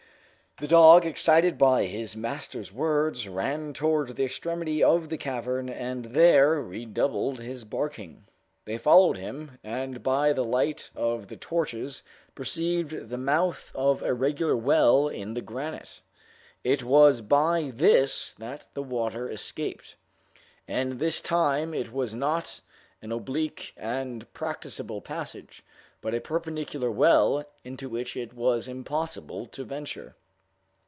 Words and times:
The 0.57 0.67
dog, 0.67 1.07
excited 1.07 1.57
by 1.57 1.85
his 1.85 2.15
master's 2.15 2.71
words, 2.71 3.27
ran 3.27 3.73
towards 3.73 4.13
the 4.13 4.25
extremity 4.25 4.83
of 4.83 5.09
the 5.09 5.17
cavern, 5.17 5.69
and 5.69 6.05
there 6.05 6.61
redoubled 6.61 7.39
his 7.39 7.63
barking. 7.63 8.25
They 8.65 8.77
followed 8.77 9.17
him, 9.17 9.57
and 9.63 10.03
by 10.03 10.33
the 10.33 10.43
light 10.43 10.91
of 10.93 11.29
the 11.29 11.37
torches, 11.37 12.03
perceived 12.35 13.09
the 13.09 13.17
mouth 13.17 13.71
of 13.73 14.03
a 14.03 14.13
regular 14.13 14.55
well 14.55 15.07
in 15.07 15.33
the 15.33 15.41
granite. 15.41 16.01
It 16.63 16.83
was 16.83 17.21
by 17.21 17.71
this 17.73 18.33
that 18.33 18.67
the 18.75 18.83
water 18.83 19.27
escaped; 19.31 19.95
and 20.67 20.99
this 20.99 21.21
time 21.21 21.73
it 21.73 21.91
was 21.91 22.13
not 22.13 22.61
an 23.01 23.11
oblique 23.11 23.73
and 23.77 24.31
practicable 24.33 25.01
passage, 25.01 25.63
but 26.01 26.13
a 26.13 26.21
perpendicular 26.21 26.91
well, 26.91 27.45
into 27.63 27.89
which 27.89 28.15
it 28.15 28.35
was 28.35 28.67
impossible 28.67 29.47
to 29.47 29.63
venture. 29.63 30.13